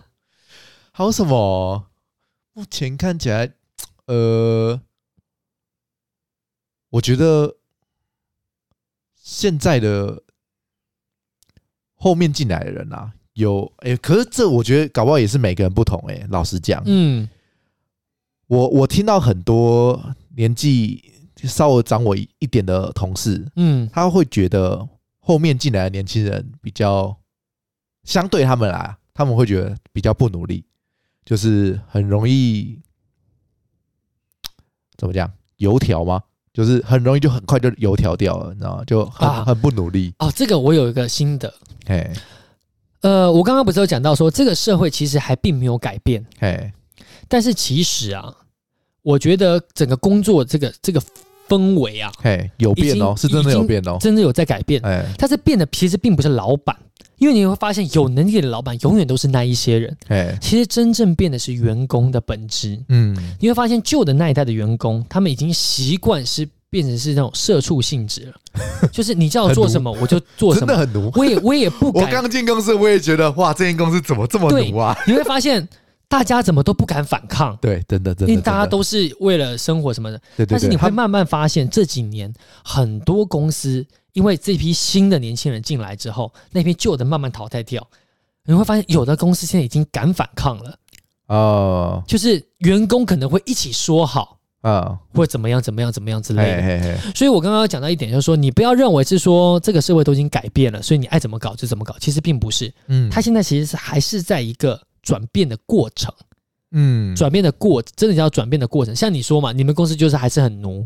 [0.91, 1.87] 还有什么？
[2.53, 3.51] 目前看起来。
[4.07, 4.79] 呃，
[6.91, 7.55] 我觉得
[9.15, 10.21] 现在的
[12.05, 16.27] 后面进来的人啊，有哎、欸，可是这我觉得搞不好也是每个人不同哎、欸。
[16.29, 17.27] 老实讲，嗯，
[18.45, 19.99] 我我听到很多
[20.35, 21.03] 年纪
[21.35, 24.87] 稍微长我一点的同事，嗯，他会觉得
[25.17, 27.17] 后面进来的年轻人比较
[28.03, 30.63] 相对他们来，他们会觉得比较不努力，
[31.25, 32.79] 就是很容易。
[34.95, 35.33] 怎么讲？
[35.57, 36.21] 油条吗？
[36.55, 38.83] 就是很容易就很快就油条掉了，你知道吗？
[38.87, 40.13] 就很、啊、很不努力。
[40.19, 41.53] 哦，这个我有一个心得。
[41.87, 42.09] 哎，
[43.01, 46.25] 呃，我刚刚不是有讲到说，这个社会其实还并没有改变。
[46.39, 46.73] 哎，
[47.27, 48.33] 但是其实啊，
[49.01, 51.01] 我觉得整个工作这个这个
[51.47, 54.81] 氛围啊，哎，有变哦，是真的有变哦，真的有在改变。
[54.83, 56.75] 哎，但是变的其实并不是老板。
[57.17, 59.97] 因为你会发现，有能力的老板永远都是那一些人。
[60.09, 62.77] 哎，其实真正变的是员工的本质。
[62.89, 68.33] 嗯，你会发现旧的那一代的员工，他们已经习惯是变成是那种社畜性质了。
[68.91, 71.09] 就是你叫我做什么，我就做什么，真的很奴。
[71.15, 72.03] 我也我也不 敢。
[72.03, 74.93] 我刚进公司，我也觉得哇，这间公司怎么这么奴啊？
[75.07, 75.65] 你会发现，
[76.07, 77.57] 大家怎么都不敢反抗。
[77.61, 80.17] 对，真的真的，因为大家都是为了生活什么的。
[80.37, 80.47] 对对。
[80.47, 83.85] 但是你会慢慢发现，这几年很多公司。
[84.15, 87.85] 因为这批新的年轻人进来之后，那批旧的慢慢淘汰掉，
[88.45, 90.73] 你会发现有的公司现在已经敢反抗了。
[91.27, 96.61] 哦，就是员工可能会一起说好啊，或者怎么样怎么样怎么样之类的。
[96.61, 97.11] 嘿嘿嘿。
[97.13, 102.73] 所以我刚刚讲到一点，就是说你不要认为是说这个社会都已经改变了，所以你爱怎么搞就怎么搞，其实并不是。
[102.87, 106.13] 嗯，他现在其实是还是在一个转变的过程。
[106.71, 108.93] 嗯，转变的过真的叫转变的过程。
[108.93, 110.85] 像你说嘛，你们公司就是还是很奴。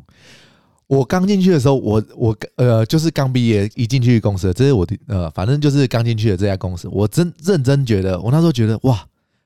[0.85, 9.03] 我刚进去的时候，我我呃就是刚毕业一进去公司，这是我的呃，反正就是刚进去的这家公司，我真认真觉得，我那时候觉得哇，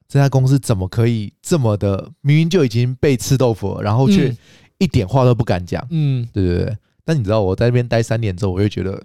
[0.07, 4.35] 这家公司怎么可以这么的，明明就已经被吃豆腐了，然后却
[4.79, 6.77] 一点话都不敢讲，嗯，对对对。
[7.05, 9.01] 但你知道我在那边待三年之后，我就觉得，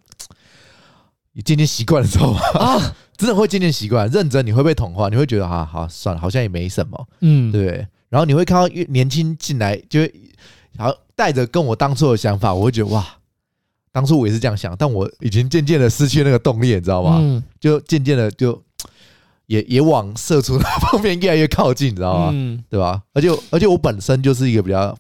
[1.39, 4.11] 你渐渐习惯了之后啊， 真的会渐渐习惯。
[4.11, 7.87] 认真你会被同化，你会觉得啊，好算了，好像也没什么，嗯，对。
[8.09, 10.13] 然后你会看到越年轻进来就会。
[10.77, 13.07] 然后带着跟我当初的想法，我会觉得哇，
[13.93, 17.19] 当初我也是这样想，但我已经渐渐的失去那个动力，你知道吗？
[17.21, 18.61] 嗯，就渐渐的就
[19.47, 22.31] 也也往社畜那方面越来越靠近，你知道吗？
[22.35, 23.01] 嗯，对吧？
[23.15, 24.97] 而且而且我本身就是一个比较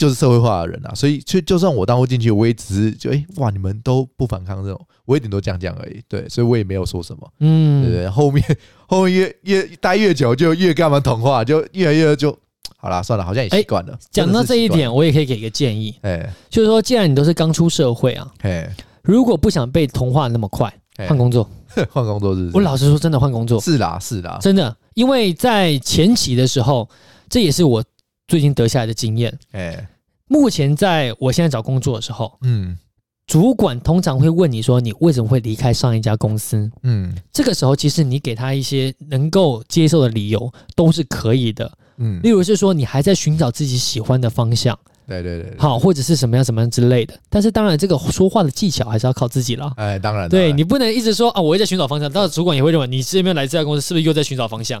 [0.00, 6.00] 就是社会化的人啊，所以就就算我当初进去，我也只是就哎哇，你们都不反抗这种，我也顶多讲讲而已。
[6.08, 7.30] 对，所以我也没有说什么。
[7.40, 8.42] 嗯，对对，后面
[8.86, 12.36] 后面越越待越久，就越干嘛同化，就越来越就。
[12.82, 13.98] 好啦，算了，好像也习惯了。
[14.10, 20.72] 讲到这一点，我也可以给一个建议，哎，就是说，既然你都是刚出社会啊，哎，如果不想被同化那么快，
[21.06, 21.46] 换工作，
[21.92, 22.50] 换工作是。
[22.54, 26.88] 我老实说，真的换工作是啦，是啦，真的，因为在前期的时候，
[27.28, 27.84] 这也是我
[28.30, 29.36] 最近得下来的经验。
[29.50, 29.88] 哎，
[30.28, 32.78] 目前在我现在找工作的时候，嗯，
[33.26, 36.70] 主管通常会问你说，你为什么会离开上一家公司？
[36.84, 41.70] 嗯，这个时候其实你给他一些能够接受的理由都是可以的。
[41.96, 47.14] 嗯，例如是说你还在寻找自己喜欢的方向，对对对，好，或者是什么样什么样之类的。
[47.28, 49.72] 但是当然，这个说话的技巧还是要靠自己了。
[49.76, 52.08] 哎，当然，对你不能一直说啊，我也在寻找方向。
[52.10, 54.80] 但是主管也会认为你这边来这家公司是不是又在寻找方向？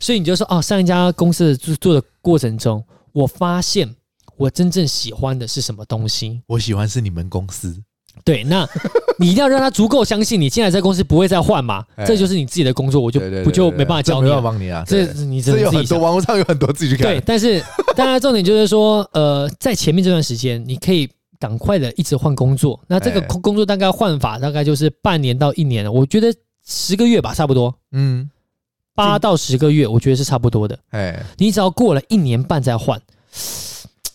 [0.00, 2.82] 所以你就说哦，上一家公司做做的过程中，
[3.12, 3.88] 我发现
[4.36, 6.42] 我真正喜欢的是什么东西？
[6.48, 7.80] 我喜欢是你们公司。
[8.24, 8.68] 对，那
[9.18, 11.84] 你一定要让他足够相信你进来这公司不会再换嘛？
[12.06, 14.84] 这就是你自己的工作，我就不就没办法教你，没办法帮你啊。
[14.86, 17.06] 这你这有很多网络上有很多自己去看。
[17.06, 17.62] 对，但是
[17.96, 21.08] 大家重点就是说，呃，在前面这段时间，你可以
[21.38, 22.78] 赶快的一直换工作。
[22.88, 26.34] 那这个工工作大概换法大概就是半年到一年，我觉得
[26.66, 27.74] 十个月吧，差不多。
[27.92, 28.28] 嗯，
[29.00, 30.78] 八到十个月，我觉得是差不多的。
[30.90, 33.00] 哎，你只要过了一年半再换。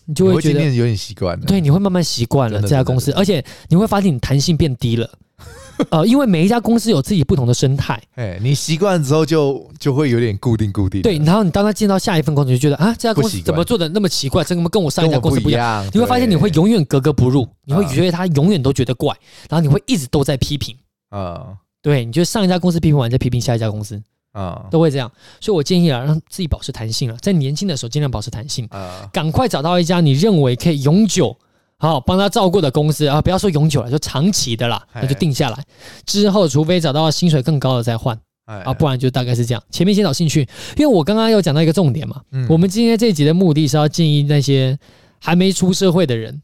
[0.08, 5.10] 你就会觉得有点习惯了，对，你会慢慢习惯了这家公司，而且你会发现你弹性变低了，
[5.89, 15.84] 呃，因为每一家公司有自己不同的生态，哎，你习惯之后就就会有点固定固定，对，然后你当他进到下一份工作，就觉得啊，这家公司怎么做的那么奇怪，怎么跟我上一家公司不一样？
[15.91, 19.12] 你会发现你会永远格格不入，你会觉得他永远都觉得怪，
[19.50, 20.78] 然后你会一直都在批评，
[21.10, 21.48] 啊，
[21.82, 24.00] 对，你就上一家公司批评完再批评下一家公司。
[24.36, 28.67] 啊，都会这样，所以我建议啊，让自己保持弹性啊，在年轻的时候尽量保持弹性。
[28.69, 31.36] 啊，赶快找到一家你认为可以永久
[31.78, 35.63] 好帮他照顾的公司啊，不要说永久了，就长期的啦，那就定下来。
[36.06, 38.19] 之后，除非找到薪水更高的再换。
[38.45, 39.63] 啊，不然就大概是这样。
[39.71, 44.78] 前面先找兴趣，因为我刚刚有讲到一个重点嘛，我们今天这一集的目的是要建议那些
[45.19, 46.43] 还没出社会的人，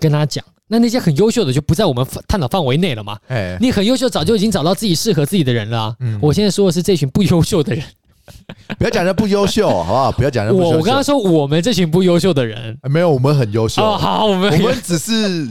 [0.00, 0.44] 跟他讲。
[0.68, 3.16] 那那些很优秀的就不在我们探讨范围内了嘛？
[3.28, 5.96] 哎，你很优秀，早就已经找到自己适合自己的人了啊。
[6.00, 7.84] 嗯，我现在说的是这群不优秀的人，
[8.76, 10.10] 不要讲人不优秀，好不好？
[10.12, 10.52] 不要讲人。
[10.52, 13.80] 我我刚刚说我们这群不优秀的人，没有，我们很优秀。
[13.80, 15.48] 哦，好，我们我们只是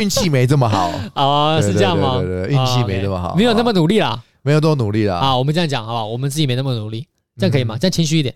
[0.00, 2.18] 运气没这么好 啊，是这样吗？
[2.22, 5.16] 对对，运气没这么好，没有那么努力啦，没有多努力啦。
[5.16, 6.06] 啊，我们这样讲好不好？
[6.06, 7.76] 我们自己没那么努力，这样可以吗？
[7.80, 8.32] 这样谦虚一点。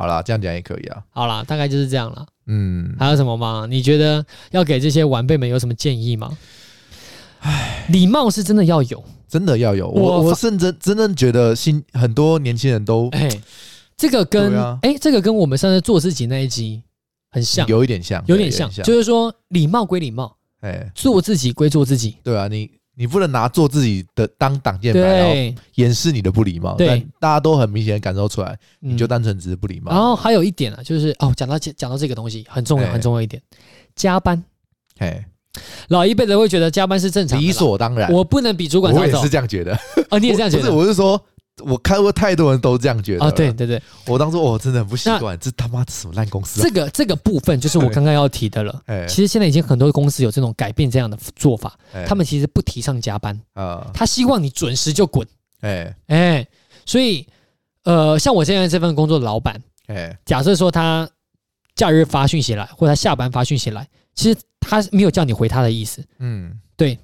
[0.00, 1.02] 好啦，这样讲也可以啊。
[1.10, 2.26] 好啦，大概就是这样了。
[2.46, 3.66] 嗯，还有什么吗？
[3.68, 6.38] 你觉得要给这些晚辈们有什么建议吗？
[7.40, 9.90] 唉，礼貌是真的要有，真的要有。
[9.90, 13.28] 我我甚至真的觉得新很多年轻人都哎，
[13.94, 16.82] 这个跟哎，这个跟我们上次做自己那一集
[17.30, 22.16] 很像，有一点像，有点像，就是说礼貌归礼貌，哎，做自己归做自己。
[22.24, 22.70] 对啊，你。
[23.00, 25.34] 你不能拿做自己的当挡箭牌，然后
[25.76, 26.74] 掩饰你的不礼貌。
[26.74, 29.90] 对，但大家都很明显感受出来，你就单纯只是不礼貌。
[29.90, 33.42] 然后还有一点啊，就是哦，讲到讲到这个东西很重要，很重要一点，
[33.96, 34.44] 加班。
[34.98, 35.24] 哎，
[35.88, 38.12] 老一辈的会觉得加班是正常，理所当然。
[38.12, 39.06] 我不能比主管早走。
[39.06, 39.72] 我也是这样觉得。
[40.10, 40.64] 啊，你也这样觉得？
[40.70, 41.18] 不是，我是说。
[41.64, 43.30] 我看过太多人都这样觉得啊！
[43.30, 46.60] 对对对，我当初我真的很不习惯，这他妈什么烂公司？
[46.60, 48.82] 这个这个部分就是我刚刚要提的了。
[49.08, 55.26] 其实现在已经很多公司有这种改变这样的做法，他们其实不提倡加班啊，他希望你准时就滚。
[55.60, 56.46] 哎哎，
[56.86, 57.26] 所以
[57.84, 61.08] 呃，像我现在这份工作的老板，哎，假设说他
[61.74, 66.04] 假日发讯息来，或者他下班发讯息来，其实他没有叫你回他的意思。
[66.18, 66.98] 嗯，对。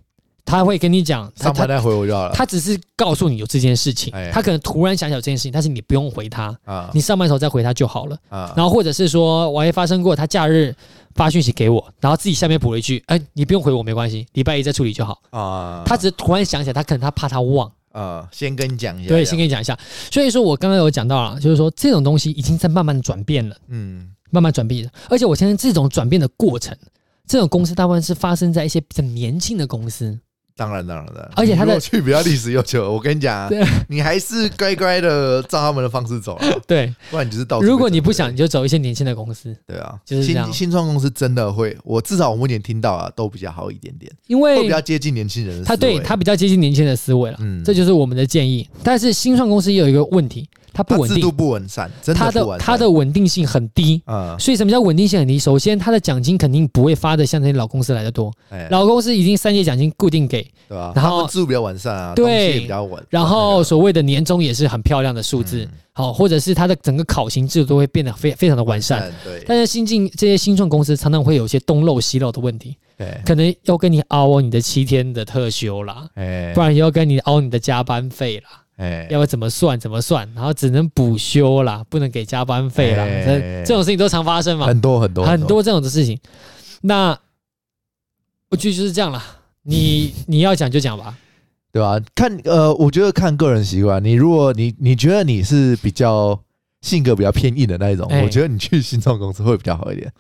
[0.47, 2.33] 他会跟你讲，上班再回我就好了。
[2.33, 8.55] 他只是告诉你有这件事情，他可能突然想起来这件事情，但是你不用回他啊，你上班时候再回他就好了啊。
[8.57, 10.75] 然后或者是说，我还发生过他假日
[11.17, 19.09] 发讯息给我，然后自己下面补了一句：“哎，你不用回我没关系，礼拜一再处理就好啊。”他只是突然想起来，他可能他怕他忘啊，先跟你讲一下。
[19.09, 19.77] 对，先跟你讲一下。
[20.13, 24.91] 所以说我刚刚有讲到了，就是说这种东西已经在慢慢转变了，嗯，慢慢转变了。
[25.11, 26.77] 而且我相信这种转变的过程，
[27.27, 30.17] 这种公司大部分是发生在一些比较年轻的公司。
[30.57, 31.31] 当然，当然的。
[31.37, 33.51] 而且他的去比较历史悠久， 我跟你讲，
[33.89, 36.41] 你还是乖乖的照他们的方式走。
[36.67, 37.61] 对，不然你就是到。
[37.61, 39.55] 如果你不想，你就走一些年轻的公司。
[39.67, 45.63] 对啊，就是新新创公司真的会，我至少我目前听到啊，都比较好一点点，因为比较接近年轻人。
[45.63, 48.67] 他对他比较接近年轻人的思维了，嗯，这就是我们的建议。
[48.83, 50.49] 但是新创公司也有一个问题。
[50.77, 51.91] 它不稳定，制度不完善。
[52.15, 55.39] 它的它的稳定性很低啊，所以什么叫稳定性很低？
[55.39, 58.31] 首先，它的奖金肯定不会发的像那些老公司来的多。
[58.69, 60.93] 老公司已经三节奖金固定给，对吧？
[60.95, 63.03] 然后制度比较完善啊，对，比较稳。
[63.09, 69.11] 然后所谓的年终也是很漂亮的数字，好，或者是它的整个考勤制度都会变得非非常的完善。
[69.25, 76.07] 对，但是新进这些新创公司常常会有一些东漏西漏的问题，对，可能要跟你熬你的七天的特休啦，
[76.55, 78.63] 不然要跟你熬你的加班费啦。
[78.77, 83.05] 哎，要怎么算怎么算，然后只能补休啦，不能给加班费啦。
[83.05, 86.19] 这这种事情都常发生嘛，很多很多很多这种的事情。
[86.83, 87.19] 那
[88.51, 89.25] 我觉得就是这样啦。
[89.63, 91.17] 你 你要讲就讲吧，
[91.73, 91.99] 对吧？
[92.15, 94.05] 看呃，我觉得看个人习惯。
[94.05, 96.39] 你如果你你觉得你是比较
[96.83, 100.13] 性格比较偏硬的那一种，我觉得你去新创公司会比较好一点。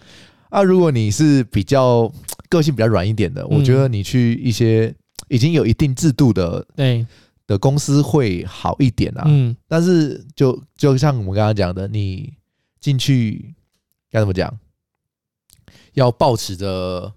[0.49, 2.11] 啊，如果你是比较
[2.49, 4.95] 个性比较软一点的，我觉得你去一些
[5.29, 7.05] 已经有一定制度的，对。
[7.47, 12.33] 的公司会好一点啊，嗯，但是就就像我们刚刚讲的，你
[12.81, 13.55] 进去
[14.11, 14.53] 该怎么讲？
[15.95, 17.13] 要保持着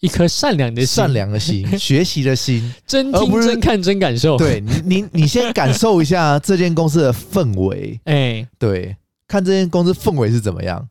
[0.00, 4.36] 一颗善良的心，善良的心， 学习的心，真听真看真感受。
[4.36, 10.88] 对你，你你先感受一下这间公司的氛围， 哎、欸，对，看这间公司氛围是怎么样。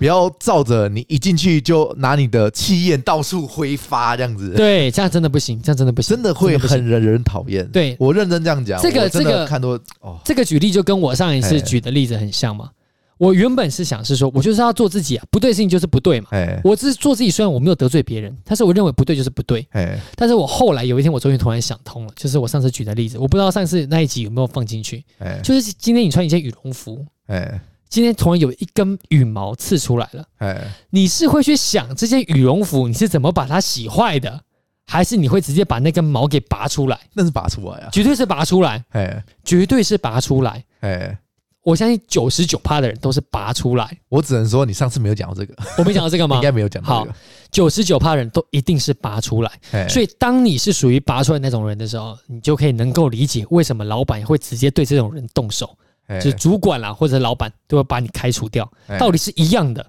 [0.00, 7.68] 不要照着你一进去就拿你的气焰到处挥发这样子，对，这样真的不行，这样真的不行，真的会很惹人讨厌。
[7.68, 12.70] 对，我认真这样讲，这个这个看多哦，这个举例就跟我上一次举的例子很像嘛。
[13.18, 16.28] 我原本是想是说，我就是要做自己啊，不对事情就是不对嘛。
[16.30, 19.68] 哎，我只是做自己，虽然我没有得罪别人，但是我认为不对就是不对。
[19.72, 25.04] 哎，但是我后来有一天，我终于突然想通了，就是我上次举的例子，我不知道上次那一集有没有放进去。
[25.18, 27.60] 哎，就是今天你穿一件羽绒服，哎。
[27.90, 34.40] 今天突然有一根羽毛刺出来了，哎，你是会去想这件羽绒服你是怎么把它洗坏的，
[34.86, 36.98] 还是你会直接把那根毛给拔出来？
[37.12, 41.18] 那是拔出来啊，绝对是拔出来，哎，绝对是拔出来，哎，
[41.64, 43.98] 我相信九十九趴的人都是拔出来。
[44.08, 46.36] 我只能说你上次没有讲到这个，我没讲到这个吗？
[46.36, 47.12] 应该没有讲到这个。
[47.12, 47.18] 好，
[47.50, 55.76] 九十九趴人都一定是拔出来，所以当你是属于拔出来那种人的时候，你就可以能够理解为什么老板会直接对这种人动手。
[56.18, 59.84] 就是主管啦，或者老板都会把你开除掉，道理是一样的。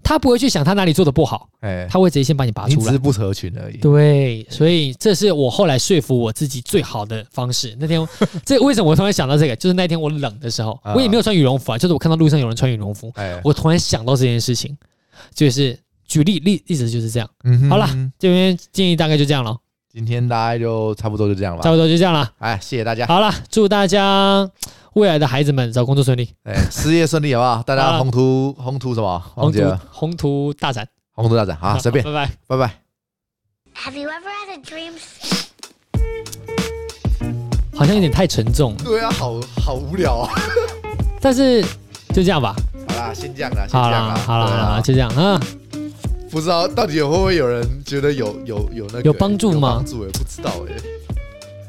[0.00, 1.48] 他不会去想他哪里做的不好，
[1.90, 2.84] 他会直接先把你拔出来。
[2.86, 3.78] 只是不合群而已。
[3.78, 7.76] 对，所以这是我后来说服我自己最好的方式。
[7.80, 8.08] 那天，
[8.46, 9.56] 这为什么我突然想到这个？
[9.56, 14.76] 就是那天我冷的时候，我也没有穿羽绒服啊，就是我看到路上有人穿羽绒服，我突然想到这件事情，
[15.34, 15.76] 就是
[16.06, 17.28] 举例例例子就是这样。
[17.68, 17.88] 好了，
[18.20, 19.56] 这边建议大概就这样了。
[19.92, 22.30] 今天大概就差不多就这样了，差不多就这样了。
[22.38, 23.04] 哎，谢谢大家。
[23.06, 24.48] 好了，祝大家。
[24.98, 27.62] 未来的孩子们找工作顺利，哎，事业顺利，好不好？
[27.64, 29.18] 大家宏图宏图什么？
[29.34, 29.60] 宏图
[29.92, 32.74] 宏图大展，宏图大展，好，随便，拜拜，拜拜。
[33.76, 34.94] Have you ever had a dream?
[37.74, 40.32] 好像有点太沉重，对啊，好好无聊啊。
[41.22, 41.62] 但是
[42.12, 42.56] 就这样吧。
[42.88, 45.40] 好啦，先这样啦，先这样啦，好啦，就这样啊。
[46.30, 49.76] 不知道到底会不会有人觉得有有有那个有帮助吗？
[49.76, 50.97] 帮助也不知道哎。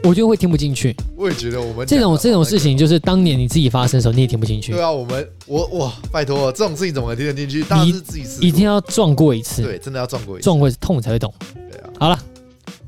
[0.04, 0.96] 我觉得会听不进去。
[1.16, 4.72] 我也觉得我们这种这种事情，就是当年你自己发生的时候，你也听不进去。
[4.72, 7.64] 对啊，我们我哇，拜托，这种事情怎么能听得进去？
[7.64, 8.42] 当然是自己试。
[8.42, 9.62] 一定要撞过一次。
[9.62, 11.34] 对，真的要撞过一次，撞过一次痛才会懂。
[11.54, 11.90] 对啊。
[12.00, 12.18] 好了，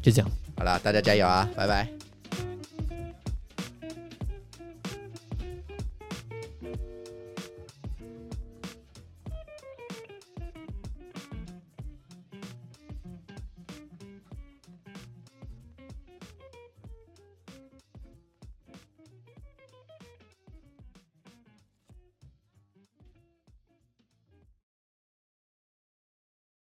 [0.01, 0.32] 就这样。
[0.57, 1.49] 好了，大家加油啊！
[1.55, 2.00] 拜拜。